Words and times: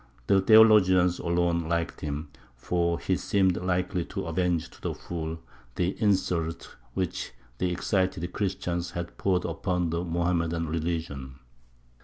The 0.25 0.41
theologians 0.41 1.19
alone 1.19 1.69
liked 1.69 2.01
him, 2.01 2.29
for 2.55 2.97
he 2.97 3.15
seemed 3.15 3.57
likely 3.57 4.03
to 4.05 4.25
avenge 4.25 4.71
to 4.71 4.81
the 4.81 4.95
full 4.95 5.37
the 5.75 5.89
insults 6.01 6.69
which 6.95 7.33
the 7.59 7.71
excited 7.71 8.33
Christians 8.33 8.89
had 8.97 9.15
poured 9.19 9.45
upon 9.45 9.91
the 9.91 10.03
Mohammedan 10.03 10.67
religion. 10.67 11.35